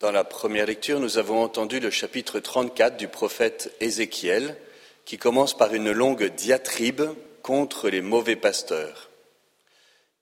Dans 0.00 0.10
la 0.10 0.24
première 0.24 0.66
lecture, 0.66 0.98
nous 0.98 1.18
avons 1.18 1.40
entendu 1.40 1.78
le 1.78 1.90
chapitre 1.90 2.40
34 2.40 2.96
du 2.96 3.06
prophète 3.06 3.72
Ézéchiel, 3.80 4.56
qui 5.04 5.18
commence 5.18 5.56
par 5.56 5.72
une 5.72 5.92
longue 5.92 6.24
diatribe 6.34 7.02
contre 7.42 7.88
les 7.88 8.00
mauvais 8.00 8.34
pasteurs, 8.34 9.10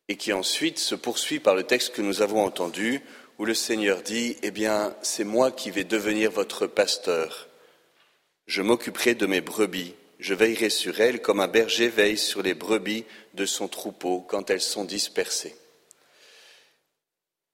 et 0.09 0.17
qui 0.17 0.35
ensuite 0.35 0.79
se 0.79 0.95
poursuit 0.95 1.41
par 1.41 1.55
le 1.55 1.63
texte 1.63 1.95
que 1.95 2.03
nous 2.03 2.21
avons 2.21 2.45
entendu, 2.45 3.01
où 3.39 3.47
le 3.47 3.55
Seigneur 3.55 4.03
dit, 4.03 4.37
Eh 4.43 4.51
bien, 4.51 4.95
c'est 5.01 5.25
moi 5.25 5.51
qui 5.51 5.71
vais 5.71 5.85
devenir 5.85 6.31
votre 6.31 6.67
pasteur. 6.67 7.49
Je 8.47 8.61
m'occuperai 8.61 9.15
de 9.15 9.27
mes 9.27 9.41
brebis, 9.41 9.95
je 10.19 10.35
veillerai 10.35 10.69
sur 10.69 11.01
elles 11.01 11.23
comme 11.23 11.41
un 11.41 11.49
berger 11.49 11.89
veille 11.89 12.19
sur 12.19 12.43
les 12.43 12.55
brebis 12.55 13.07
de 13.33 13.47
son 13.47 13.69
troupeau 13.69 14.21
quand 14.21 14.51
elles 14.51 14.61
sont 14.61 14.85
dispersées. 14.85 15.57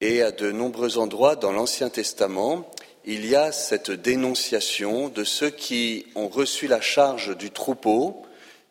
Et 0.01 0.23
à 0.23 0.31
de 0.31 0.53
nombreux 0.53 0.99
endroits 0.99 1.35
dans 1.35 1.51
l'Ancien 1.51 1.91
Testament, 1.91 2.71
il 3.05 3.27
y 3.27 3.35
a 3.35 3.51
cette 3.51 3.91
dénonciation 3.91 5.09
de 5.09 5.25
ceux 5.25 5.51
qui 5.51 6.07
ont 6.15 6.29
reçu 6.29 6.69
la 6.69 6.81
charge 6.81 7.37
du 7.37 7.51
troupeau, 7.51 8.23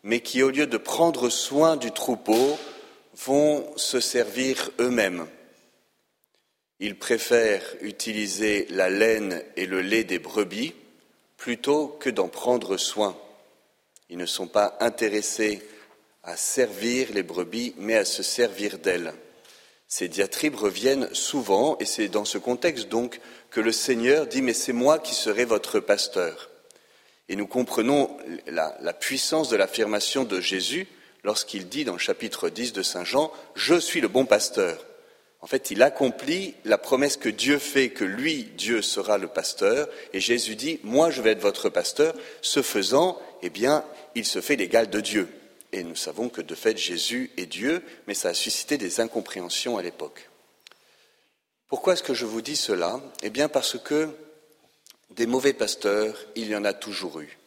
mais 0.02 0.20
qui, 0.20 0.42
au 0.42 0.50
lieu 0.50 0.66
de 0.66 0.78
prendre 0.78 1.28
soin 1.28 1.76
du 1.76 1.90
troupeau, 1.90 2.58
vont 3.26 3.66
se 3.76 4.00
servir 4.00 4.70
eux-mêmes. 4.78 5.26
Ils 6.80 6.96
préfèrent 6.96 7.74
utiliser 7.82 8.66
la 8.70 8.88
laine 8.88 9.42
et 9.56 9.66
le 9.66 9.82
lait 9.82 10.04
des 10.04 10.20
brebis 10.20 10.74
plutôt 11.36 11.88
que 11.88 12.08
d'en 12.08 12.28
prendre 12.28 12.76
soin. 12.76 13.16
Ils 14.08 14.18
ne 14.18 14.26
sont 14.26 14.46
pas 14.46 14.76
intéressés 14.80 15.60
à 16.22 16.36
servir 16.36 17.08
les 17.12 17.22
brebis, 17.22 17.74
mais 17.76 17.96
à 17.96 18.04
se 18.04 18.22
servir 18.22 18.78
d'elles. 18.78 19.12
Ces 19.90 20.08
diatribes 20.08 20.54
reviennent 20.54 21.08
souvent, 21.14 21.78
et 21.80 21.86
c'est 21.86 22.08
dans 22.08 22.26
ce 22.26 22.36
contexte 22.36 22.88
donc 22.88 23.20
que 23.50 23.60
le 23.60 23.72
Seigneur 23.72 24.26
dit 24.26 24.42
Mais 24.42 24.52
c'est 24.52 24.74
moi 24.74 24.98
qui 24.98 25.14
serai 25.14 25.46
votre 25.46 25.80
pasteur. 25.80 26.50
Et 27.30 27.36
nous 27.36 27.46
comprenons 27.46 28.14
la, 28.46 28.92
puissance 28.92 29.48
de 29.48 29.56
l'affirmation 29.56 30.24
de 30.24 30.40
Jésus 30.40 30.86
lorsqu'il 31.24 31.68
dit 31.68 31.84
dans 31.84 31.94
le 31.94 31.98
chapitre 31.98 32.50
10 32.50 32.74
de 32.74 32.82
Saint 32.82 33.04
Jean 33.04 33.32
Je 33.54 33.80
suis 33.80 34.02
le 34.02 34.08
bon 34.08 34.26
pasteur. 34.26 34.84
En 35.40 35.46
fait, 35.46 35.70
il 35.70 35.82
accomplit 35.82 36.54
la 36.64 36.78
promesse 36.78 37.16
que 37.16 37.28
Dieu 37.28 37.58
fait, 37.58 37.90
que 37.90 38.04
lui, 38.04 38.44
Dieu, 38.58 38.82
sera 38.82 39.16
le 39.16 39.28
pasteur, 39.28 39.88
et 40.12 40.20
Jésus 40.20 40.54
dit 40.54 40.80
Moi, 40.82 41.10
je 41.10 41.22
vais 41.22 41.30
être 41.30 41.40
votre 41.40 41.70
pasteur. 41.70 42.14
Ce 42.42 42.60
faisant, 42.60 43.18
eh 43.42 43.48
bien, 43.48 43.84
il 44.14 44.26
se 44.26 44.42
fait 44.42 44.56
l'égal 44.56 44.90
de 44.90 45.00
Dieu. 45.00 45.28
Et 45.72 45.82
nous 45.82 45.96
savons 45.96 46.28
que 46.28 46.40
de 46.40 46.54
fait 46.54 46.76
Jésus 46.76 47.30
est 47.36 47.46
Dieu, 47.46 47.82
mais 48.06 48.14
ça 48.14 48.30
a 48.30 48.34
suscité 48.34 48.78
des 48.78 49.00
incompréhensions 49.00 49.76
à 49.76 49.82
l'époque. 49.82 50.30
Pourquoi 51.68 51.92
est-ce 51.92 52.02
que 52.02 52.14
je 52.14 52.24
vous 52.24 52.40
dis 52.40 52.56
cela? 52.56 53.00
Eh 53.22 53.28
bien 53.28 53.48
parce 53.48 53.78
que 53.78 54.08
des 55.10 55.26
mauvais 55.26 55.52
pasteurs, 55.52 56.16
il 56.36 56.48
y 56.48 56.56
en 56.56 56.64
a 56.64 56.72
toujours 56.72 57.20
eu. 57.20 57.38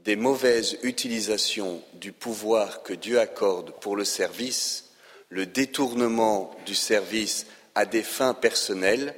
Des 0.00 0.16
mauvaises 0.16 0.78
utilisations 0.82 1.82
du 1.94 2.12
pouvoir 2.12 2.82
que 2.82 2.92
Dieu 2.92 3.20
accorde 3.20 3.72
pour 3.80 3.94
le 3.94 4.04
service, 4.04 4.90
le 5.28 5.46
détournement 5.46 6.56
du 6.66 6.74
service 6.74 7.46
à 7.74 7.84
des 7.84 8.02
fins 8.02 8.34
personnelles, 8.34 9.14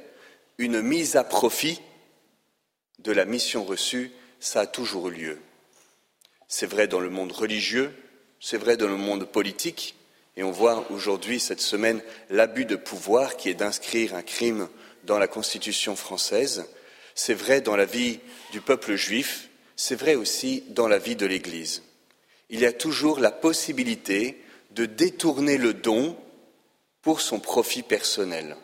une 0.57 0.81
mise 0.81 1.15
à 1.15 1.23
profit 1.23 1.81
de 2.99 3.11
la 3.11 3.25
mission 3.25 3.63
reçue, 3.63 4.11
ça 4.39 4.61
a 4.61 4.67
toujours 4.67 5.09
eu 5.09 5.13
lieu. 5.13 5.39
C'est 6.47 6.67
vrai 6.67 6.87
dans 6.87 6.99
le 6.99 7.09
monde 7.09 7.31
religieux, 7.31 7.95
c'est 8.41 8.57
vrai 8.57 8.75
dans 8.75 8.87
le 8.87 8.97
monde 8.97 9.25
politique, 9.25 9.95
et 10.35 10.43
on 10.43 10.51
voit 10.51 10.89
aujourd'hui, 10.91 11.39
cette 11.39 11.61
semaine, 11.61 12.01
l'abus 12.29 12.65
de 12.65 12.75
pouvoir 12.75 13.37
qui 13.37 13.49
est 13.49 13.53
d'inscrire 13.53 14.15
un 14.15 14.23
crime 14.23 14.67
dans 15.03 15.19
la 15.19 15.27
Constitution 15.27 15.95
française. 15.95 16.65
C'est 17.13 17.35
vrai 17.35 17.61
dans 17.61 17.75
la 17.75 17.85
vie 17.85 18.19
du 18.51 18.59
peuple 18.59 18.95
juif, 18.95 19.49
c'est 19.75 19.95
vrai 19.95 20.15
aussi 20.15 20.63
dans 20.69 20.87
la 20.87 20.97
vie 20.97 21.15
de 21.15 21.25
l'Église. 21.25 21.83
Il 22.49 22.59
y 22.59 22.65
a 22.65 22.73
toujours 22.73 23.19
la 23.19 23.31
possibilité 23.31 24.41
de 24.71 24.85
détourner 24.85 25.57
le 25.57 25.73
don 25.73 26.17
pour 27.01 27.21
son 27.21 27.39
profit 27.39 27.83
personnel. 27.83 28.55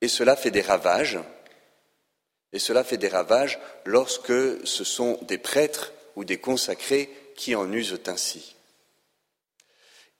Et 0.00 0.08
cela 0.08 0.36
fait 0.36 0.50
des 0.50 0.60
ravages, 0.60 1.18
et 2.52 2.58
cela 2.58 2.84
fait 2.84 2.98
des 2.98 3.08
ravages 3.08 3.58
lorsque 3.86 4.32
ce 4.66 4.84
sont 4.84 5.18
des 5.22 5.38
prêtres 5.38 5.92
ou 6.16 6.24
des 6.24 6.38
consacrés 6.38 7.08
qui 7.36 7.54
en 7.54 7.72
usent 7.72 8.00
ainsi. 8.06 8.54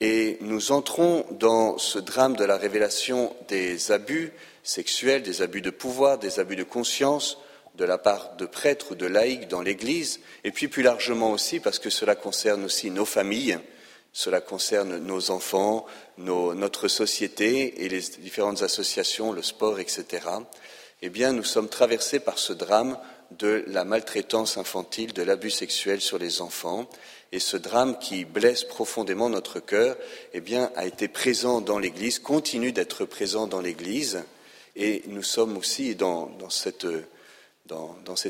Et 0.01 0.39
nous 0.41 0.73
entrons 0.73 1.25
dans 1.31 1.79
ce 1.79 1.99
drame 1.99 2.37
de 2.37 2.45
la 2.45 2.57
révélation 2.57 3.35
des 3.49 3.93
abus 3.93 4.33
sexuels, 4.63 5.23
des 5.23 5.41
abus 5.41 5.63
de 5.63 5.71
pouvoir, 5.71 6.19
des 6.19 6.41
abus 6.41 6.57
de 6.57 6.65
conscience 6.65 7.39
de 7.77 7.85
la 7.85 7.99
part 7.99 8.37
de 8.37 8.47
prêtres 8.47 8.93
ou 8.93 8.95
de 8.95 9.07
laïcs 9.07 9.49
dans 9.49 9.63
l'Église, 9.63 10.21
et 10.45 10.53
puis 10.53 10.69
plus 10.69 10.83
largement 10.83 11.33
aussi 11.33 11.61
parce 11.61 11.79
que 11.79 11.91
cela 11.91 12.15
concerne 12.15 12.65
aussi 12.65 12.91
nos 12.91 13.05
familles, 13.05 13.59
cela 14.13 14.41
concerne 14.41 14.99
nos 14.99 15.31
enfants, 15.31 15.87
notre 16.19 16.87
société 16.87 17.85
et 17.85 17.89
les 17.89 18.01
différentes 18.21 18.63
associations, 18.63 19.33
le 19.33 19.43
sport, 19.43 19.81
etc. 19.81 20.27
Eh 21.03 21.09
bien, 21.09 21.33
nous 21.33 21.43
sommes 21.43 21.69
traversés 21.69 22.21
par 22.21 22.39
ce 22.39 22.53
drame 22.53 22.97
de 23.39 23.65
la 23.67 23.85
maltraitance 23.85 24.57
infantile, 24.59 25.13
de 25.13 25.23
l'abus 25.23 25.51
sexuel 25.51 26.01
sur 26.01 26.19
les 26.19 26.41
enfants. 26.41 26.89
Et 27.33 27.39
ce 27.41 27.57
drame 27.57 27.99
qui 27.99 28.25
blesse 28.25 28.65
profondément 28.65 29.29
notre 29.29 29.61
cœur, 29.61 29.97
eh 30.33 30.41
bien, 30.41 30.71
a 30.77 30.87
été 30.87 31.09
présent 31.09 31.61
dans 31.61 31.79
l'Église, 31.79 32.19
continue 32.19 32.73
d'être 32.73 33.05
présent 33.05 33.47
dans 33.47 33.61
l'Église. 33.61 34.23
Et 34.77 35.03
nous 35.07 35.23
sommes 35.23 35.57
aussi 35.57 35.95
dans, 35.95 36.31
cette, 36.49 36.87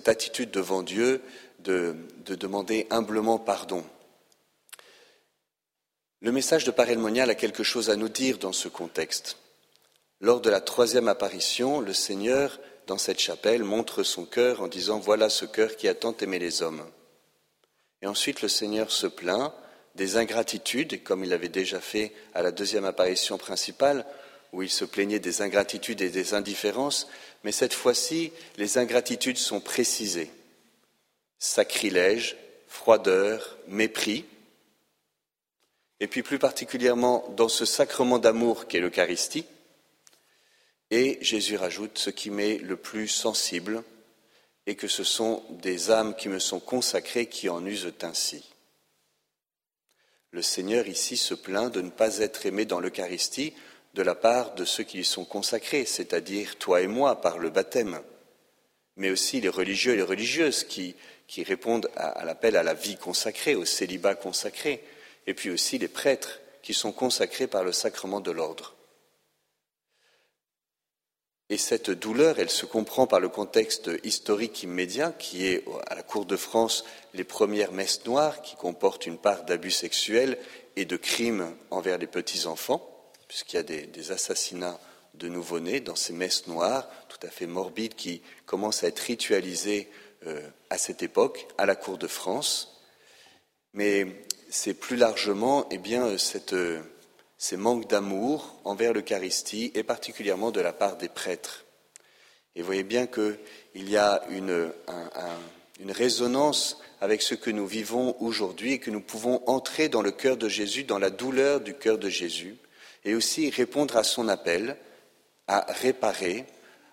attitude 0.07 0.51
devant 0.51 0.83
Dieu 0.83 1.23
de, 1.61 1.97
de, 2.25 2.35
demander 2.35 2.87
humblement 2.91 3.39
pardon. 3.39 3.85
Le 6.21 6.33
message 6.33 6.65
de 6.65 6.71
Père 6.71 6.99
Monial 6.99 7.29
a 7.29 7.35
quelque 7.35 7.63
chose 7.63 7.91
à 7.91 7.97
nous 7.97 8.09
dire 8.09 8.39
dans 8.39 8.53
ce 8.53 8.69
contexte. 8.69 9.37
Lors 10.21 10.41
de 10.41 10.49
la 10.49 10.63
troisième 10.63 11.09
apparition, 11.09 11.81
le 11.81 11.93
Seigneur 11.93 12.59
dans 12.87 12.99
cette 12.99 13.21
chapelle, 13.21 13.65
montre 13.65 14.03
son 14.03 14.25
cœur 14.25 14.63
en 14.63 14.69
disant 14.69 14.99
Voilà 14.99 15.29
ce 15.29 15.45
cœur 15.45 15.77
qui 15.77 15.89
a 15.89 15.95
tant 15.95 16.17
aimé 16.19 16.39
les 16.39 16.63
hommes. 16.63 16.85
Et 18.03 18.07
ensuite, 18.07 18.43
le 18.43 18.49
Seigneur 18.49 18.91
se 18.91 19.07
plaint 19.07 19.53
des 19.95 20.17
ingratitudes, 20.17 21.03
comme 21.03 21.25
il 21.25 21.33
avait 21.33 21.49
déjà 21.49 21.81
fait 21.81 22.13
à 22.35 22.43
la 22.43 22.51
deuxième 22.51 22.85
apparition 22.85 23.39
principale, 23.39 24.05
où 24.53 24.63
il 24.63 24.71
se 24.71 24.85
plaignait 24.85 25.19
des 25.19 25.43
ingratitudes 25.43 26.01
et 26.01 26.11
des 26.11 26.35
indifférences, 26.35 27.09
mais 27.43 27.53
cette 27.53 27.75
fois-ci, 27.75 28.33
les 28.57 28.79
ingratitudes 28.79 29.39
sont 29.39 29.61
précisées. 29.61 30.31
Sacrilège, 31.39 32.37
froideur, 32.69 33.57
mépris. 33.69 34.25
Et 36.01 36.07
puis 36.07 36.23
plus 36.23 36.39
particulièrement 36.39 37.25
dans 37.37 37.49
ce 37.49 37.65
sacrement 37.65 38.19
d'amour 38.19 38.67
qu'est 38.67 38.81
l'Eucharistie, 38.81 39.47
et 40.95 41.19
Jésus 41.23 41.57
rajoute 41.57 41.99
ce 41.99 42.11
qui 42.11 42.31
m'est 42.31 42.59
le 42.59 42.77
plus 42.77 43.09
sensible, 43.09 43.83
et 44.67 44.77
que 44.77 44.87
ce 44.87 45.03
sont 45.03 45.43
des 45.51 45.91
âmes 45.91 46.15
qui 46.15 46.29
me 46.29 46.39
sont 46.39 46.61
consacrées 46.61 47.27
qui 47.27 47.49
en 47.49 47.67
usent 47.67 47.93
ainsi. 48.03 48.49
Le 50.31 50.41
Seigneur 50.41 50.87
ici 50.87 51.17
se 51.17 51.35
plaint 51.35 51.75
de 51.75 51.81
ne 51.81 51.91
pas 51.91 52.19
être 52.19 52.47
aimé 52.47 52.65
dans 52.65 52.79
l'Eucharistie 52.79 53.55
de 53.95 54.03
la 54.03 54.15
part 54.15 54.55
de 54.55 54.65
ceux 54.65 54.85
qui 54.85 54.99
lui 54.99 55.05
sont 55.05 55.25
consacrés, 55.25 55.85
c'est-à-dire 55.85 56.59
toi 56.59 56.81
et 56.81 56.87
moi 56.87 57.21
par 57.21 57.39
le 57.39 57.51
baptême, 57.51 58.01
mais 58.97 59.11
aussi 59.11 59.41
les 59.41 59.49
religieux 59.49 59.95
et 59.95 59.97
les 59.97 60.03
religieuses 60.03 60.63
qui, 60.63 60.95
répondent 61.39 61.91
à 61.97 62.25
l'appel 62.25 62.57
à 62.57 62.63
la 62.63 62.75
vie 62.75 62.97
consacrée, 62.97 63.57
au 63.57 63.65
célibat 63.65 64.15
consacré, 64.15 64.85
et 65.27 65.35
puis 65.35 65.51
aussi 65.51 65.77
les 65.79 65.89
prêtres 65.89 66.39
qui 66.63 66.73
sont 66.73 66.93
consacrés 66.93 67.49
par 67.49 67.65
le 67.65 67.73
sacrement 67.73 68.21
de 68.21 68.31
l'ordre. 68.31 68.77
Et 71.51 71.59
cette 71.59 71.91
douleur, 71.91 72.39
elle 72.39 72.51
se 72.51 72.65
comprend 72.65 73.07
par 73.07 73.21
le 73.21 73.29
contexte 73.29 73.91
historique 74.03 74.63
immédiat, 74.63 75.13
qui 75.13 75.47
est 75.47 75.65
à 75.89 75.95
la 75.95 76.03
Cour 76.03 76.25
de 76.25 76.37
France 76.37 76.85
les 77.13 77.25
premières 77.25 77.73
messes 77.73 78.05
noires, 78.07 78.41
qui 78.41 78.57
comportent 78.57 79.07
une 79.07 79.19
part 79.19 79.45
d'abus 79.45 79.71
sexuels 79.71 80.39
et 80.77 80.87
de 80.87 80.97
crimes 80.97 81.55
envers 81.71 81.99
les 81.99 82.07
petits-enfants, 82.07 82.89
puisqu'il 83.29 83.57
y 83.57 83.59
a 83.59 83.63
des, 83.63 84.11
assassinats 84.11 84.81
de 85.13 85.29
nouveau-nés 85.29 85.81
dans 85.81 85.97
ces 85.97 86.15
messes 86.15 86.47
noires, 86.47 86.89
tout 87.09 87.25
à 87.27 87.31
fait 87.31 87.47
morbides, 87.47 87.95
qui 87.95 88.23
commencent 88.47 88.83
à 88.83 88.89
être 88.89 89.01
ritualisées 89.01 89.91
euh, 90.27 90.41
à 90.71 90.79
cette 90.79 91.03
époque, 91.03 91.47
à 91.59 91.67
la 91.67 91.77
Cour 91.77 91.99
de 91.99 92.07
France. 92.07 92.81
Mais 93.75 94.07
c'est 94.49 94.75
plus 94.75 94.97
largement 94.97 95.69
eh 95.71 95.79
bien, 95.79 96.17
cette 96.17 96.55
ces 97.45 97.59
manques 97.59 97.91
d'amour 97.91 98.59
envers 98.65 98.95
l'Eucharistie 98.95 99.71
et 99.75 99.83
particulièrement 99.83 100.51
de 100.51 100.63
la 100.63 100.73
part 100.73 100.97
des 100.97 101.11
prêtres. 101.11 101.67
Et 102.57 102.63
vous 102.63 102.67
voyez 102.67 102.85
bien 102.85 103.07
qu'il 103.07 103.37
y 103.75 103.99
a 103.99 104.23
une, 104.31 104.73
résonance 105.91 106.81
avec 107.03 107.21
ce 107.21 107.35
que 107.35 107.51
nous 107.51 107.67
vivons 107.67 108.17
aujourd'hui 108.19 108.73
et 108.73 108.79
que 108.79 108.91
nous 108.91 109.03
pouvons 109.03 109.43
entrer 109.47 109.91
dans 109.91 110.01
le 110.01 110.11
cœur 110.11 110.39
de 110.39 110.49
Jésus, 110.49 110.85
dans 110.85 110.99
la 110.99 111.11
douleur 111.11 111.61
du 111.61 111.75
cœur 111.75 111.99
de 111.99 112.09
Jésus, 112.09 112.57
et 113.05 113.15
aussi 113.15 113.51
répondre 113.51 113.99
à 113.99 114.05
son 114.05 114.29
appel 114.29 114.79
à 115.47 115.67
réparer, 115.69 116.47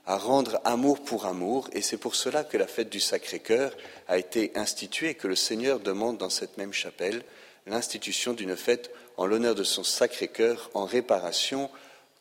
à 0.06 0.18
rendre 0.18 0.60
amour 0.66 1.02
pour 1.02 1.28
amour, 1.28 1.70
et 1.72 1.82
c'est 1.82 1.96
pour 1.96 2.16
cela 2.16 2.44
que 2.44 2.58
la 2.58 2.68
fête 2.68 2.90
du 2.90 3.00
Sacré-Cœur 3.00 3.72
a 4.10 4.18
été 4.18 4.52
instituée 4.56 5.12
et 5.12 5.16
que 5.16 5.30
le 5.30 5.38
Seigneur 5.38 5.80
demande 5.80 6.18
dans 6.18 6.30
cette 6.30 6.58
même 6.58 6.74
chapelle 6.74 7.24
l'institution 7.66 8.34
d'une 8.34 8.56
fête 8.56 8.92
en 9.18 9.26
l'honneur 9.26 9.56
de 9.56 9.64
son 9.64 9.84
Sacré-Cœur 9.84 10.70
en 10.74 10.86
réparation 10.86 11.70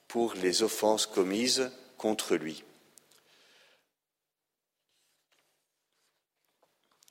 pour 0.08 0.34
les 0.34 0.62
offenses 0.62 1.06
commises 1.06 1.70
contre 1.96 2.36
lui. 2.36 2.64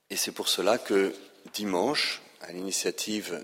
Et 0.09 0.15
c'est 0.15 0.31
pour 0.31 0.49
cela 0.49 0.77
que 0.77 1.13
dimanche, 1.53 2.21
à 2.41 2.51
l'initiative 2.51 3.43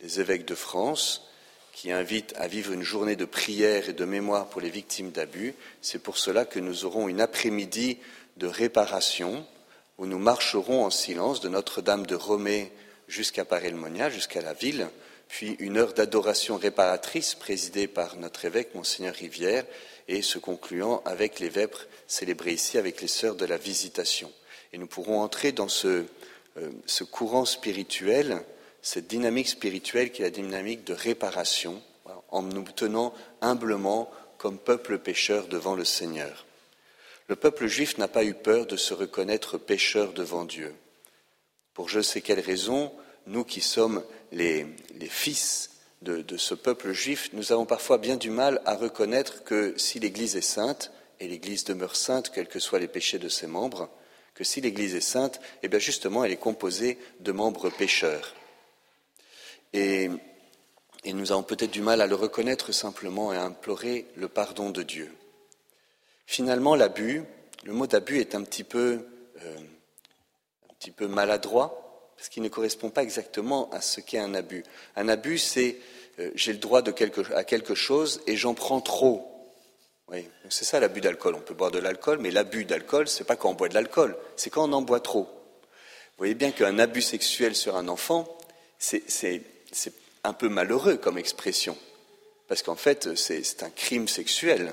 des 0.00 0.20
évêques 0.20 0.46
de 0.46 0.54
France, 0.54 1.28
qui 1.72 1.90
invitent 1.90 2.34
à 2.36 2.46
vivre 2.46 2.72
une 2.72 2.82
journée 2.82 3.16
de 3.16 3.24
prière 3.24 3.88
et 3.88 3.92
de 3.92 4.04
mémoire 4.04 4.48
pour 4.48 4.60
les 4.60 4.70
victimes 4.70 5.10
d'abus, 5.10 5.54
c'est 5.80 5.98
pour 5.98 6.18
cela 6.18 6.44
que 6.44 6.60
nous 6.60 6.84
aurons 6.84 7.08
une 7.08 7.20
après-midi 7.20 7.98
de 8.36 8.46
réparation 8.46 9.46
où 9.98 10.06
nous 10.06 10.18
marcherons 10.18 10.84
en 10.84 10.90
silence 10.90 11.40
de 11.40 11.48
Notre-Dame 11.48 12.06
de 12.06 12.14
Romée 12.14 12.72
jusqu'à 13.12 13.44
Parelmonia, 13.44 14.08
jusqu'à 14.08 14.40
la 14.40 14.54
ville, 14.54 14.88
puis 15.28 15.56
une 15.60 15.76
heure 15.76 15.92
d'adoration 15.92 16.56
réparatrice 16.56 17.34
présidée 17.34 17.86
par 17.86 18.16
notre 18.16 18.46
évêque, 18.46 18.74
Monseigneur 18.74 19.14
Rivière, 19.14 19.64
et 20.08 20.22
se 20.22 20.38
concluant 20.38 21.02
avec 21.04 21.38
les 21.38 21.50
vêpres 21.50 21.86
célébrés 22.06 22.54
ici 22.54 22.78
avec 22.78 23.00
les 23.02 23.08
sœurs 23.08 23.36
de 23.36 23.44
la 23.44 23.58
Visitation. 23.58 24.32
Et 24.72 24.78
nous 24.78 24.86
pourrons 24.86 25.20
entrer 25.20 25.52
dans 25.52 25.68
ce, 25.68 26.06
euh, 26.56 26.70
ce 26.86 27.04
courant 27.04 27.44
spirituel, 27.44 28.42
cette 28.80 29.08
dynamique 29.08 29.48
spirituelle 29.48 30.10
qui 30.10 30.22
est 30.22 30.26
la 30.26 30.30
dynamique 30.30 30.84
de 30.84 30.94
réparation, 30.94 31.82
en 32.30 32.42
nous 32.42 32.64
tenant 32.64 33.14
humblement 33.42 34.10
comme 34.38 34.58
peuple 34.58 34.98
pécheur 34.98 35.48
devant 35.48 35.74
le 35.74 35.84
Seigneur. 35.84 36.46
Le 37.28 37.36
peuple 37.36 37.66
juif 37.66 37.98
n'a 37.98 38.08
pas 38.08 38.24
eu 38.24 38.34
peur 38.34 38.66
de 38.66 38.76
se 38.76 38.94
reconnaître 38.94 39.58
pécheur 39.58 40.14
devant 40.14 40.44
Dieu. 40.44 40.74
Pour 41.74 41.88
je 41.88 42.00
sais 42.00 42.20
quelle 42.20 42.40
raison, 42.40 42.92
nous 43.26 43.44
qui 43.44 43.60
sommes 43.60 44.02
les, 44.32 44.66
fils 45.08 45.70
de, 46.02 46.36
ce 46.36 46.54
peuple 46.54 46.92
juif, 46.92 47.30
nous 47.32 47.52
avons 47.52 47.66
parfois 47.66 47.98
bien 47.98 48.16
du 48.16 48.30
mal 48.30 48.60
à 48.64 48.74
reconnaître 48.74 49.44
que 49.44 49.74
si 49.76 50.00
l'Église 50.00 50.36
est 50.36 50.40
sainte, 50.40 50.92
et 51.20 51.28
l'Église 51.28 51.64
demeure 51.64 51.94
sainte 51.94 52.30
quels 52.30 52.48
que 52.48 52.58
soient 52.58 52.80
les 52.80 52.88
péchés 52.88 53.18
de 53.18 53.28
ses 53.28 53.46
membres, 53.46 53.88
que 54.34 54.44
si 54.44 54.60
l'Église 54.60 54.94
est 54.94 55.00
sainte, 55.00 55.40
eh 55.62 55.68
bien 55.68 55.78
justement, 55.78 56.24
elle 56.24 56.32
est 56.32 56.36
composée 56.36 56.98
de 57.20 57.32
membres 57.32 57.70
pécheurs. 57.70 58.34
Et, 59.72 60.10
et 61.04 61.12
nous 61.12 61.32
avons 61.32 61.42
peut-être 61.42 61.70
du 61.70 61.82
mal 61.82 62.00
à 62.00 62.06
le 62.06 62.14
reconnaître 62.14 62.72
simplement 62.72 63.32
et 63.32 63.36
à 63.36 63.44
implorer 63.44 64.06
le 64.16 64.28
pardon 64.28 64.70
de 64.70 64.82
Dieu. 64.82 65.12
Finalement, 66.26 66.74
l'abus, 66.74 67.24
le 67.64 67.72
mot 67.72 67.86
d'abus 67.86 68.18
est 68.18 68.34
un 68.34 68.42
petit 68.42 68.64
peu, 68.64 69.06
euh, 69.42 69.58
un 69.58 70.74
petit 70.74 70.90
peu 70.90 71.06
maladroit 71.06 71.81
parce 72.22 72.28
qu'il 72.28 72.44
ne 72.44 72.48
correspond 72.48 72.88
pas 72.88 73.02
exactement 73.02 73.68
à 73.70 73.80
ce 73.80 74.00
qu'est 74.00 74.20
un 74.20 74.32
abus. 74.34 74.62
Un 74.94 75.08
abus, 75.08 75.38
c'est 75.38 75.78
euh, 76.20 76.30
j'ai 76.36 76.52
le 76.52 76.60
droit 76.60 76.80
à 77.34 77.42
quelque 77.42 77.74
chose 77.74 78.20
et 78.28 78.36
j'en 78.36 78.54
prends 78.54 78.80
trop. 78.80 79.28
C'est 80.48 80.64
ça 80.64 80.78
l'abus 80.78 81.00
d'alcool. 81.00 81.34
On 81.34 81.40
peut 81.40 81.54
boire 81.54 81.72
de 81.72 81.80
l'alcool, 81.80 82.18
mais 82.20 82.30
l'abus 82.30 82.64
d'alcool, 82.64 83.08
c'est 83.08 83.24
pas 83.24 83.34
quand 83.34 83.50
on 83.50 83.54
boit 83.54 83.68
de 83.68 83.74
l'alcool, 83.74 84.16
c'est 84.36 84.50
quand 84.50 84.70
on 84.70 84.72
en 84.72 84.82
boit 84.82 85.00
trop. 85.00 85.24
Vous 85.24 86.18
voyez 86.18 86.34
bien 86.34 86.52
qu'un 86.52 86.78
abus 86.78 87.02
sexuel 87.02 87.56
sur 87.56 87.74
un 87.74 87.88
enfant, 87.88 88.38
c'est 88.78 89.42
un 90.22 90.32
peu 90.32 90.48
malheureux 90.48 90.98
comme 90.98 91.18
expression, 91.18 91.76
parce 92.46 92.62
qu'en 92.62 92.76
fait, 92.76 93.16
c'est 93.16 93.64
un 93.64 93.70
crime 93.70 94.06
sexuel, 94.06 94.72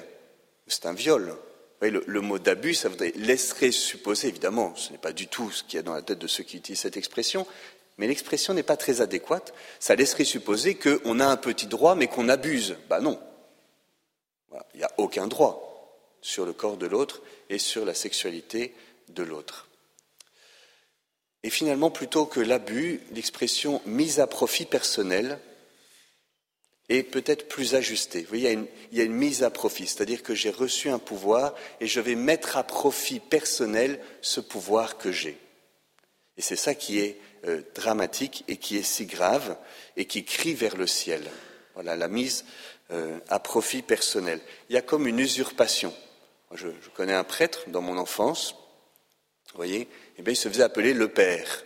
c'est 0.68 0.86
un 0.86 0.94
viol 0.94 1.36
le, 1.82 2.22
mot 2.22 2.40
d'abus, 2.40 2.74
ça 2.74 2.90
laisserait 3.16 3.72
supposer, 3.72 4.28
évidemment, 4.28 4.76
ce 4.76 4.92
n'est 4.92 4.98
pas 4.98 5.14
du 5.14 5.28
tout 5.28 5.50
ce 5.50 5.64
qu'il 5.64 5.78
y 5.78 5.80
a 5.80 5.84
dans 5.84 5.94
la 5.94 6.02
tête 6.02 6.20
de 6.20 6.28
ceux 6.28 6.44
qui 6.44 6.58
utilisent 6.58 6.82
cette 6.82 6.98
expression, 6.98 7.48
mais 7.98 8.08
l'expression 8.08 8.54
n'est 8.54 8.64
pas 8.64 8.78
très 8.78 9.02
adéquate. 9.02 9.54
Ça 9.80 9.96
laisserait 9.96 10.26
supposer 10.26 10.76
qu'on 10.76 11.20
a 11.20 11.26
un 11.26 11.38
petit 11.38 11.68
droit, 11.68 11.96
mais 11.96 12.08
qu'on 12.08 12.30
abuse. 12.30 12.78
Ben 12.90 13.02
non. 13.02 13.20
Il 14.74 14.78
n'y 14.78 14.84
a 14.84 14.92
aucun 14.98 15.28
droit 15.28 15.98
sur 16.22 16.46
le 16.46 16.54
corps 16.54 16.78
de 16.78 16.88
l'autre 16.88 17.22
et 17.50 17.60
sur 17.60 17.86
la 17.86 17.94
sexualité 17.94 18.74
de 19.10 19.24
l'autre. 19.24 19.68
Et 21.44 21.50
finalement, 21.50 21.92
plutôt 21.92 22.26
que 22.26 22.40
l'abus, 22.40 23.02
l'expression 23.12 23.82
mise 23.86 24.20
à 24.20 24.28
profit 24.28 24.66
personnel 24.66 25.40
et 26.90 27.04
peut-être 27.04 27.48
plus 27.48 27.76
ajusté. 27.76 28.22
Vous 28.22 28.30
voyez, 28.30 28.58
il 28.92 28.98
y, 28.98 29.02
a 29.02 29.04
une, 29.04 29.14
mise 29.14 29.44
à 29.44 29.52
profit, 29.52 29.86
c'est-à-dire 29.86 30.24
que 30.24 30.34
j'ai 30.34 30.50
reçu 30.50 30.90
un 30.90 30.98
pouvoir 30.98 31.54
et 31.80 31.88
je 31.88 32.00
vais 32.00 32.16
mettre 32.16 32.58
à 32.58 32.64
profit 32.64 33.20
personnel 33.20 34.00
ce 34.22 34.42
pouvoir 34.42 34.98
que 34.98 35.12
j'ai. 35.12 35.38
Et 36.36 36.42
c'est 36.42 36.56
ça 36.56 36.74
qui 36.74 37.00
est 37.00 37.18
euh, 37.46 37.62
dramatique 37.76 38.44
et 38.48 38.58
qui 38.58 38.78
est 38.78 38.84
si 38.84 39.06
grave 39.06 39.56
et 39.98 40.06
qui 40.06 40.26
crie 40.26 40.56
vers 40.56 40.76
le 40.76 40.88
ciel. 40.88 41.22
Voilà, 41.76 41.96
la 41.96 42.08
mise 42.08 42.44
euh, 42.92 43.20
à 43.30 43.40
profit 43.40 43.84
personnel. 43.84 44.42
Il 44.70 44.74
y 44.74 44.78
a 44.78 44.82
comme 44.82 45.06
une 45.06 45.20
usurpation. 45.20 45.94
Je, 46.56 46.68
je 46.82 46.90
connais 46.90 47.14
un 47.14 47.24
prêtre 47.24 47.66
dans 47.68 47.82
mon 47.82 47.98
enfance, 48.00 48.56
vous 49.52 49.58
voyez, 49.58 49.82
et 49.82 49.88
eh 50.18 50.22
bien 50.24 50.34
il 50.34 50.38
se 50.38 50.50
faisait 50.50 50.64
appeler 50.64 50.96
le 50.96 51.08
Père. 51.08 51.64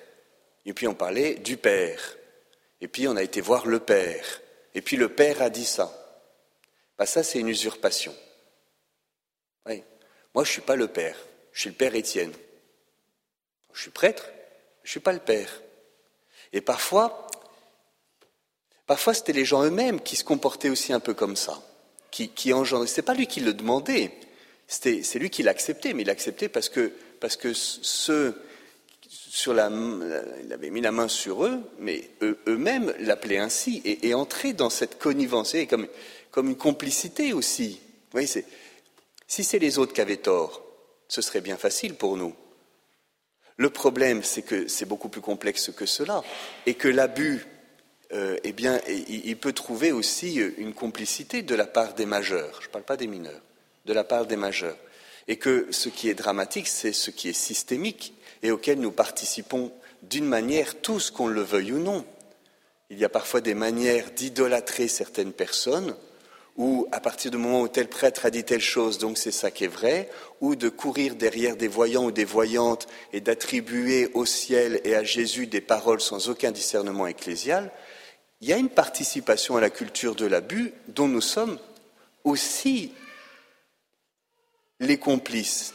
Et 0.66 0.74
puis 0.74 0.88
on 0.88 0.96
parlait 0.96 1.36
du 1.36 1.56
Père. 1.56 2.18
Et 2.82 2.90
puis 2.90 3.08
on 3.08 3.16
a 3.16 3.24
été 3.24 3.40
voir 3.40 3.66
le 3.66 3.80
Père. 3.80 4.42
Et 4.76 4.82
puis 4.82 4.98
le 4.98 5.10
Père 5.10 5.42
a 5.42 5.50
dit 5.50 5.66
ça. 5.66 5.92
Bah, 6.98 7.06
ça, 7.06 7.24
c'est 7.24 7.40
une 7.40 7.50
usurpation. 7.50 8.14
Moi, 10.34 10.44
je 10.44 10.50
ne 10.50 10.54
suis 10.54 10.62
pas 10.62 10.76
le 10.76 10.88
Père, 10.88 11.16
je 11.52 11.62
suis 11.62 11.70
le 11.70 11.76
Père 11.76 11.96
Étienne. 11.96 12.34
Je 13.74 13.82
suis 13.82 13.92
prêtre, 13.92 14.30
je 14.84 14.88
ne 14.88 14.92
suis 14.92 15.00
pas 15.00 15.14
le 15.14 15.20
Père. 15.20 15.62
Et 16.54 16.62
parfois, 16.62 17.28
parfois 18.86 19.14
c'était 19.14 19.34
les 19.34 19.46
gens 19.46 19.64
eux-mêmes 19.64 20.02
qui 20.02 20.16
se 20.16 20.24
comportaient 20.24 20.70
aussi 20.70 20.94
un 20.94 21.00
peu 21.00 21.14
comme 21.14 21.36
ça, 21.36 21.62
qui, 22.12 22.30
qui 22.30 22.54
engendraient. 22.54 22.88
Ce 22.88 22.98
n'est 22.98 23.06
pas 23.06 23.14
lui 23.14 23.28
qui 23.28 23.42
le 23.42 23.54
demandait, 23.54 24.12
c'est 24.68 25.16
lui 25.16 25.30
qui 25.30 25.44
l'acceptait, 25.44 25.94
mais 25.94 26.02
il 26.04 26.08
l'acceptait 26.08 26.50
parce 26.50 26.70
que, 26.70 26.94
parce 27.20 27.38
que 27.38 27.54
ceux 27.54 28.42
sur 29.14 29.54
la, 29.54 29.70
il 30.44 30.52
avait 30.54 30.70
mis 30.70 30.82
la 30.82 30.92
main 30.92 31.08
sur 31.08 31.46
eux, 31.46 31.62
mais 31.80 32.10
eux-mêmes 32.22 32.94
l'appelaient 33.00 33.40
ainsi 33.40 33.82
et, 33.84 34.14
entraient 34.14 34.54
dans 34.54 34.70
cette 34.70 34.98
connivence, 34.98 35.54
et 35.56 35.68
comme, 35.68 35.88
comme 36.32 36.50
une 36.50 36.58
complicité 36.58 37.34
aussi. 37.34 37.80
Vous 37.82 38.20
voyez, 38.20 38.28
si 39.28 39.44
c'est 39.44 39.60
les 39.60 39.78
autres 39.78 39.94
qui 39.94 40.02
avaient 40.02 40.18
tort, 40.18 40.64
ce 41.08 41.22
serait 41.22 41.42
bien 41.42 41.58
facile 41.58 41.96
pour 41.96 42.18
nous. 42.18 42.36
Le 43.58 43.70
problème, 43.70 44.24
c'est 44.24 44.42
que 44.42 44.68
c'est 44.68 44.86
beaucoup 44.86 45.10
plus 45.10 45.22
complexe 45.22 45.72
que 45.72 45.86
cela, 45.86 46.24
et 46.66 46.74
que 46.74 46.88
l'abus, 46.88 47.46
euh, 48.14 48.38
eh 48.44 48.52
bien, 48.52 48.80
il, 48.88 49.38
peut 49.38 49.54
trouver 49.54 49.92
aussi 49.92 50.36
une 50.36 50.74
complicité 50.74 51.44
de 51.44 51.56
la 51.56 51.68
part 51.68 51.94
des 51.94 52.06
majeurs. 52.06 52.60
Je 52.62 52.68
ne 52.68 52.72
parle 52.72 52.86
pas 52.86 52.98
des 52.98 53.08
mineurs, 53.08 53.42
de 53.86 53.94
la 53.94 54.04
part 54.04 54.26
des 54.26 54.38
majeurs, 54.38 54.78
et 55.28 55.38
que 55.38 55.68
ce 55.72 55.90
qui 55.90 56.10
est 56.10 56.14
dramatique, 56.14 56.68
c'est 56.68 56.94
ce 56.94 57.12
qui 57.12 57.30
est 57.30 57.34
systémique 57.34 58.14
et 58.42 58.52
auquel 58.52 58.80
nous 58.80 58.92
participons 58.92 59.72
d'une 60.02 60.26
manière 60.26 60.82
tous, 60.82 61.12
qu'on 61.12 61.28
le 61.28 61.42
veuille 61.42 61.74
ou 61.74 61.80
non. 61.80 62.06
Il 62.90 63.00
y 63.00 63.06
a 63.06 63.10
parfois 63.10 63.42
des 63.42 63.54
manières 63.54 64.12
d'idolâtrer 64.12 64.88
certaines 64.88 65.32
personnes, 65.32 65.96
ou 66.56 66.88
à 66.92 67.00
partir 67.00 67.32
du 67.32 67.38
moment 67.38 67.62
où 67.62 67.68
tel 67.68 67.88
prêtre 67.88 68.26
a 68.26 68.30
dit 68.30 68.44
telle 68.44 68.62
chose, 68.62 69.00
donc 69.00 69.18
c'est 69.18 69.32
ça 69.32 69.50
qui 69.50 69.64
est 69.64 69.68
vrai, 69.68 70.10
ou 70.42 70.56
de 70.56 70.70
courir 70.70 71.16
derrière 71.16 71.56
des 71.56 71.68
voyants 71.68 72.06
ou 72.06 72.12
des 72.12 72.26
voyantes 72.26 72.88
et 73.12 73.22
d'attribuer 73.22 74.10
au 74.14 74.26
ciel 74.26 74.80
et 74.84 74.94
à 74.96 75.04
Jésus 75.04 75.48
des 75.48 75.62
paroles 75.62 76.02
sans 76.02 76.30
aucun 76.30 76.52
discernement 76.52 77.08
ecclésial, 77.08 77.72
il 78.42 78.50
y 78.50 78.54
a 78.54 78.58
une 78.58 78.70
participation 78.70 79.56
à 79.56 79.62
la 79.62 79.70
culture 79.70 80.16
de 80.16 80.26
l'abus 80.26 80.74
dont 80.90 81.08
nous 81.08 81.22
sommes 81.22 81.58
aussi 82.24 82.92
les 84.84 84.98
complices. 84.98 85.74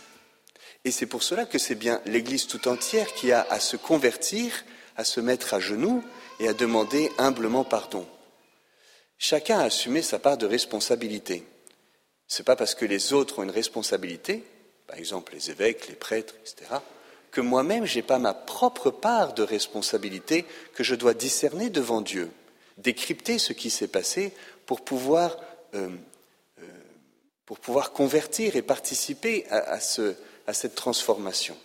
Et 0.84 0.90
c'est 0.90 1.06
pour 1.06 1.22
cela 1.22 1.44
que 1.44 1.58
c'est 1.58 1.74
bien 1.74 2.00
l'Église 2.06 2.46
tout 2.46 2.68
entière 2.68 3.12
qui 3.14 3.32
a 3.32 3.46
à 3.50 3.60
se 3.60 3.76
convertir, 3.76 4.64
à 4.96 5.04
se 5.04 5.20
mettre 5.20 5.54
à 5.54 5.60
genoux 5.60 6.04
et 6.40 6.48
à 6.48 6.54
demander 6.54 7.10
humblement 7.18 7.64
pardon. 7.64 8.06
Chacun 9.18 9.58
a 9.58 9.64
assumé 9.64 10.00
sa 10.00 10.18
part 10.18 10.38
de 10.38 10.46
responsabilité. 10.46 11.44
Ce 12.28 12.40
n'est 12.40 12.44
pas 12.44 12.56
parce 12.56 12.74
que 12.74 12.84
les 12.84 13.12
autres 13.12 13.40
ont 13.40 13.42
une 13.42 13.50
responsabilité, 13.50 14.44
par 14.86 14.98
exemple 14.98 15.32
les 15.34 15.50
évêques, 15.50 15.88
les 15.88 15.94
prêtres, 15.94 16.34
etc., 16.40 16.76
que 17.30 17.40
moi-même 17.40 17.84
je 17.84 17.96
n'ai 17.96 18.02
pas 18.02 18.18
ma 18.18 18.34
propre 18.34 18.90
part 18.90 19.34
de 19.34 19.42
responsabilité 19.42 20.44
que 20.74 20.84
je 20.84 20.94
dois 20.94 21.14
discerner 21.14 21.68
devant 21.68 22.00
Dieu, 22.00 22.30
décrypter 22.78 23.38
ce 23.38 23.52
qui 23.52 23.70
s'est 23.70 23.88
passé 23.88 24.32
pour 24.66 24.82
pouvoir, 24.82 25.36
euh, 25.74 25.90
pour 27.48 27.58
pouvoir 27.60 27.92
convertir 27.92 28.56
et 28.56 28.60
participer 28.60 29.46
à 29.48 29.80
ce, 29.80 30.14
à 30.46 30.52
cette 30.52 30.74
transformation. 30.74 31.56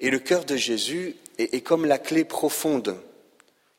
Et 0.00 0.08
le 0.08 0.20
cœur 0.20 0.46
de 0.46 0.56
Jésus 0.56 1.16
est, 1.36 1.60
comme 1.60 1.84
la 1.84 1.98
clé 1.98 2.24
profonde 2.24 2.96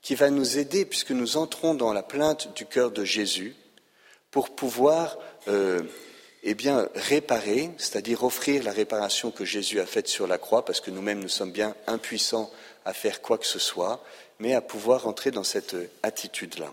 qui 0.03 0.13
va 0.13 0.29
nous 0.29 0.59
aider, 0.59 0.85
puisque 0.85 1.09
nous 1.09 1.37
entrons 1.37 1.73
dans 1.73 1.91
la 1.91 2.03
plainte 2.03 2.53
du 2.55 2.67
cœur 2.67 2.91
de 2.91 3.03
Jésus, 3.03 3.55
pour 4.29 4.51
pouvoir 4.51 5.17
euh, 5.47 5.81
eh 6.43 6.53
bien, 6.53 6.87
réparer, 6.93 7.71
c'est-à-dire 7.79 8.23
offrir 8.23 8.61
la 8.61 8.71
réparation 8.71 9.31
que 9.31 9.43
Jésus 9.43 9.79
a 9.79 9.87
faite 9.87 10.07
sur 10.07 10.27
la 10.27 10.37
croix, 10.37 10.63
parce 10.63 10.81
que 10.81 10.91
nous-mêmes, 10.91 11.19
nous 11.19 11.29
sommes 11.29 11.51
bien 11.51 11.75
impuissants 11.87 12.51
à 12.85 12.93
faire 12.93 13.23
quoi 13.23 13.39
que 13.39 13.47
ce 13.47 13.57
soit, 13.57 14.03
mais 14.37 14.53
à 14.53 14.61
pouvoir 14.61 15.07
entrer 15.07 15.31
dans 15.31 15.43
cette 15.43 15.75
attitude-là. 16.03 16.71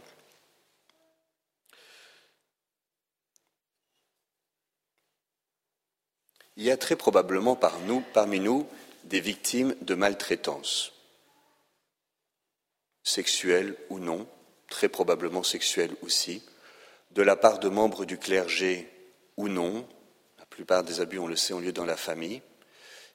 Il 6.56 6.64
y 6.64 6.70
a 6.70 6.76
très 6.76 6.96
probablement 6.96 7.54
parmi 7.54 8.40
nous 8.40 8.66
des 9.04 9.20
victimes 9.20 9.74
de 9.82 9.94
maltraitance, 9.94 10.92
sexuelle 13.02 13.76
ou 13.90 13.98
non, 13.98 14.26
très 14.68 14.88
probablement 14.88 15.42
sexuelle 15.42 15.94
aussi, 16.02 16.42
de 17.12 17.22
la 17.22 17.36
part 17.36 17.58
de 17.58 17.68
membres 17.68 18.04
du 18.04 18.18
clergé 18.18 18.88
ou 19.36 19.48
non. 19.48 19.86
La 20.38 20.46
plupart 20.46 20.82
des 20.82 21.00
abus, 21.00 21.18
on 21.18 21.28
le 21.28 21.36
sait, 21.36 21.52
ont 21.52 21.60
lieu 21.60 21.72
dans 21.72 21.84
la 21.84 21.96
famille. 21.96 22.42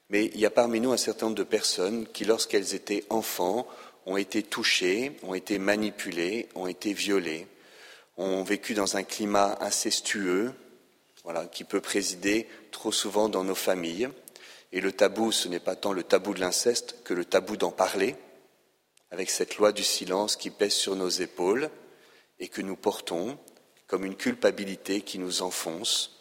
Mais 0.10 0.26
il 0.26 0.40
y 0.40 0.46
a 0.46 0.52
parmi 0.52 0.80
nous 0.80 0.92
un 0.92 0.98
certain 0.98 1.26
nombre 1.28 1.38
de 1.38 1.44
personnes 1.44 2.08
qui, 2.08 2.26
lorsqu'elles 2.26 2.76
étaient 2.76 3.06
enfants, 3.10 3.68
ont 4.06 4.18
été 4.18 4.44
touchées, 4.44 5.18
ont 5.24 5.34
été 5.34 5.58
manipulées, 5.58 6.48
ont 6.56 6.68
été 6.68 6.94
violées, 6.94 7.48
ont 8.18 8.44
vécu 8.44 8.74
dans 8.74 8.98
un 8.98 9.04
climat 9.04 9.58
incestueux, 9.62 10.54
voilà, 11.24 11.46
qui 11.46 11.64
peut 11.64 11.82
présider 11.82 12.48
trop 12.72 12.92
souvent 12.92 13.30
dans 13.30 13.44
nos 13.44 13.56
familles. 13.56 14.10
Et 14.72 14.82
le 14.82 14.92
tabou, 14.92 15.32
ce 15.32 15.48
n'est 15.48 15.60
pas 15.60 15.76
tant 15.76 15.94
le 15.94 16.04
tabou 16.04 16.34
de 16.34 16.40
l'inceste 16.40 16.96
que 17.04 17.14
le 17.14 17.26
tabou 17.26 17.58
d'en 17.58 17.72
parler, 17.72 18.16
avec 19.12 19.30
cette 19.30 19.58
loi 19.58 19.72
du 19.72 19.84
silence 19.84 20.36
qui 20.36 20.50
pèse 20.50 20.74
sur 20.74 20.96
nos 20.96 21.10
épaules 21.10 21.70
et 22.40 22.48
que 22.48 22.62
nous 22.62 22.78
portons 22.78 23.38
comme 23.88 24.06
une 24.06 24.16
culpabilité 24.16 25.02
qui 25.02 25.20
nous 25.20 25.42
enfonce. 25.42 26.18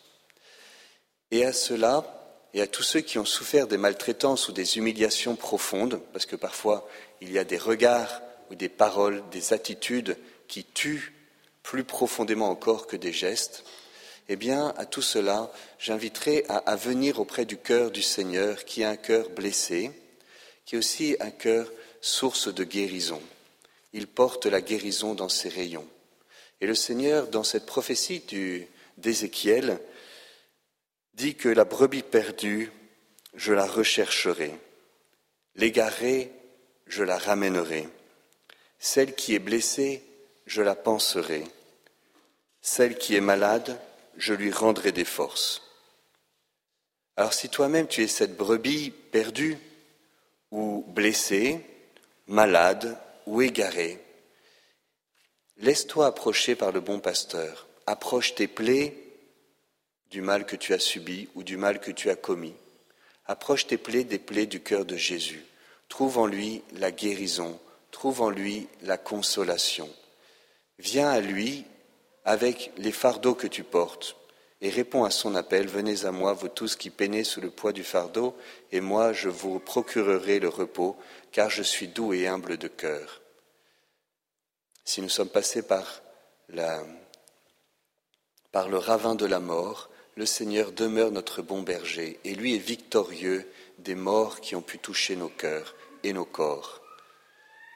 Et 1.31 1.45
à 1.45 1.53
cela, 1.53 2.21
et 2.53 2.61
à 2.61 2.67
tous 2.67 2.83
ceux 2.83 3.01
qui 3.01 3.19
ont 3.19 3.25
souffert 3.25 3.69
des 3.69 3.77
maltraitances 3.77 4.49
ou 4.49 4.53
des 4.53 4.77
humiliations 4.77 5.37
profondes, 5.37 6.03
parce 6.13 6.27
que 6.27 6.35
parfois 6.35 6.89
il 7.21 7.31
y 7.31 7.39
a 7.39 7.45
des 7.45 7.59
regards 7.59 8.21
ou 8.51 8.57
des 8.57 8.69
paroles, 8.69 9.23
des 9.31 9.53
attitudes 9.53 10.17
qui 10.49 10.65
tuent 10.65 11.15
plus 11.63 11.85
profondément 11.85 12.51
encore 12.51 12.89
que 12.89 12.97
des 12.97 13.13
gestes, 13.13 13.65
eh 14.33 14.37
bien, 14.37 14.73
à 14.77 14.87
tout 14.87 15.03
cela, 15.03 15.51
j'inviterai 15.81 16.45
à, 16.49 16.77
venir 16.77 17.19
auprès 17.19 17.45
du 17.45 17.57
cœur 17.57 17.91
du 17.91 18.01
Seigneur, 18.01 18.65
qui 18.65 18.83
est 18.83 18.85
un 18.85 18.95
cœur 18.95 19.29
blessé, 19.31 19.91
qui 20.65 20.77
est 20.77 20.79
aussi 20.79 21.17
un 21.19 21.33
cœur 21.33 21.69
source 22.01 22.47
de 22.47 22.63
guérison. 22.63 23.21
Il 23.93 24.07
porte 24.07 24.47
la 24.47 24.61
guérison 24.61 25.15
dans 25.15 25.29
ses 25.29 25.49
rayons. 25.49 25.89
Et 26.61 26.69
le 26.69 26.77
Seigneur, 26.77 27.27
dans 27.27 27.43
cette 27.43 27.67
prophétie 27.67 28.23
d'Ézéchiel, 28.99 29.81
dit 31.15 31.35
que 31.35 31.49
la 31.49 31.65
brebis 31.65 32.05
perdue, 32.05 32.71
je 33.35 33.53
la 33.53 33.67
rechercherai, 33.67 34.55
l'égarée, 35.57 36.31
je 36.87 37.03
la 37.03 37.19
ramènerai, 37.19 37.89
celle 38.79 39.17
qui 39.17 39.35
est 39.35 39.41
blessée, 39.41 40.05
je 40.47 40.63
la 40.63 40.77
penserai, 40.77 41.43
celle 42.63 42.97
qui 42.97 43.17
est 43.17 43.21
malade, 43.21 43.77
je 44.21 44.35
lui 44.35 44.53
rendrai 44.53 44.93
des 44.93 45.05
forces. 45.05 45.63
Alors 47.17 47.33
si 47.33 47.49
toi-même 47.49 47.89
tu 47.89 48.03
es 48.03 48.07
cette 48.07 48.37
brebis 48.37 48.91
perdue 48.91 49.59
ou 50.53 50.85
blessée, 50.89 51.61
malade 52.29 52.97
ou 53.27 53.43
égarée, 53.43 53.99
Laisse-toi 55.63 56.07
approcher 56.07 56.55
par 56.55 56.73
le 56.73 56.81
bon 56.81 57.01
pasteur. 57.01 57.67
Approche 57.87 58.35
tes 58.35 58.49
plaies 58.49 58.95
du 60.11 60.23
mal 60.23 60.47
que 60.47 60.57
tu 60.57 60.73
as 60.73 60.79
subi 60.79 61.29
ou 61.35 61.43
du 61.43 61.59
mal 61.59 61.81
que 61.81 61.91
tu 61.91 62.09
as 62.09 62.17
commis. 62.17 62.55
Approche 63.27 63.67
tes 63.67 63.77
plaies 63.77 64.05
des 64.05 64.19
plaies 64.19 64.47
du 64.47 64.61
cœur 64.61 64.87
de 64.87 64.97
Jésus. 64.97 65.45
Trouve 65.91 66.17
en 66.17 66.25
lui 66.25 66.63
la 66.77 66.91
guérison, 66.91 67.61
trouve 67.91 68.23
en 68.23 68.31
lui 68.31 68.69
la 68.81 68.97
consolation. 68.97 69.91
Viens 70.79 71.11
à 71.11 71.21
lui 71.21 71.67
avec 72.25 72.73
les 72.77 72.93
fardeaux 72.93 73.35
que 73.35 73.47
tu 73.47 73.63
portes 73.63 74.17
et 74.61 74.69
réponds 74.69 75.05
à 75.05 75.11
son 75.11 75.35
appel. 75.35 75.67
Venez 75.67 76.05
à 76.05 76.13
moi, 76.13 76.33
vous 76.33 76.49
tous 76.49 76.77
qui 76.77 76.91
peinez 76.91 77.25
sous 77.25 77.41
le 77.41 77.51
poids 77.51 77.73
du 77.73 77.85
fardeau, 77.85 78.37
et 78.73 78.81
moi 78.81 79.13
je 79.13 79.29
vous 79.29 79.59
procurerai 79.59 80.39
le 80.39 80.49
repos, 80.49 80.97
car 81.33 81.49
je 81.49 81.63
suis 81.63 81.89
doux 81.89 82.13
et 82.13 82.27
humble 82.27 82.59
de 82.59 82.69
cœur 82.69 83.21
si 84.91 85.03
nous 85.03 85.09
sommes 85.09 85.29
passés 85.29 85.63
par, 85.63 86.03
par 88.51 88.69
le 88.69 88.77
ravin 88.77 89.15
de 89.15 89.25
la 89.25 89.39
mort, 89.39 89.89
le 90.17 90.27
Seigneur 90.27 90.73
demeure 90.73 91.13
notre 91.13 91.43
bon 91.43 91.63
berger 91.63 92.19
et 92.25 92.35
lui 92.35 92.57
est 92.57 92.59
victorieux 92.59 93.49
des 93.79 93.95
morts 93.95 94.41
qui 94.41 94.57
ont 94.57 94.63
pu 94.63 94.81
toucher 94.81 95.15
nos 95.15 95.29
cœurs 95.29 95.77
et 96.03 96.13
nos 96.13 96.25
corps. 96.25 96.81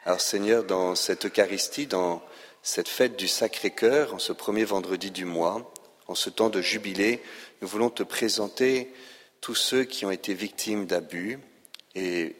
Alors 0.05 0.21
Seigneur, 0.21 0.65
dans 0.65 0.97
cette 0.97 1.27
Eucharistie, 1.27 1.87
dans 1.87 2.21
cette 2.65 2.89
fête 2.89 3.17
du 3.17 3.29
Sacré-Cœur, 3.29 4.15
en 4.15 4.19
ce 4.19 4.33
premier 4.33 4.65
vendredi 4.65 5.11
du 5.11 5.27
mois, 5.27 5.71
en 6.07 6.15
ce 6.15 6.31
temps 6.31 6.49
de 6.49 6.63
jubilé, 6.63 7.23
nous 7.61 7.69
voulons 7.69 7.91
te 7.91 8.03
présenter 8.03 8.91
tous 9.43 9.55
ceux 9.55 9.85
qui 9.85 10.07
ont 10.07 10.11
été 10.11 10.33
victimes 10.33 10.87
d'abus 10.87 11.39
et 11.95 12.35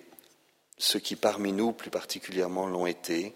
ceux 0.79 0.99
qui 0.99 1.15
parmi 1.15 1.53
nous 1.53 1.73
plus 1.73 1.91
particulièrement 1.91 2.67
l'ont 2.67 2.87
été, 2.87 3.35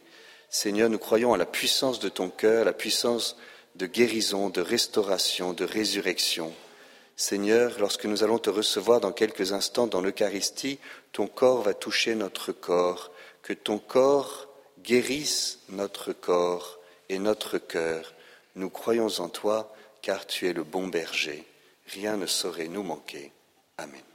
Seigneur, 0.49 0.89
nous 0.89 0.99
croyons 0.99 1.35
à 1.35 1.37
la 1.37 1.45
puissance 1.45 2.01
de 2.01 2.09
ton 2.09 2.31
cœur, 2.31 2.65
la 2.65 2.73
puissance 2.73 3.37
de 3.75 3.85
guérison, 3.85 4.49
de 4.49 4.63
restauration, 4.63 5.53
de 5.53 5.67
résurrection. 5.67 6.55
Seigneur, 7.17 7.79
lorsque 7.81 8.07
nous 8.07 8.25
allons 8.25 8.39
te 8.39 8.49
recevoir 8.49 9.03
dans 9.03 9.13
quelques 9.13 9.53
instants 9.53 9.89
dans 9.89 10.01
l'Eucharistie, 10.01 10.79
ton 11.13 11.27
corps 11.27 11.61
va 11.61 11.75
toucher 11.75 12.15
notre 12.15 12.53
corps, 12.53 13.13
que 13.43 13.53
ton 13.53 13.79
corps 13.79 14.49
guérisse 14.83 15.59
notre 15.69 16.15
corps 16.15 16.78
et 17.09 17.19
notre 17.19 17.59
cœur. 17.59 18.15
Nous 18.55 18.71
croyons 18.71 19.09
en 19.21 19.29
toi, 19.29 19.75
car 20.03 20.27
tu 20.27 20.49
es 20.49 20.53
le 20.53 20.65
bon 20.65 20.89
berger. 20.89 21.45
Rien 21.87 22.17
ne 22.17 22.27
saurait 22.27 22.69
nous 22.69 22.83
manquer. 22.83 23.33
Amen. 23.77 24.08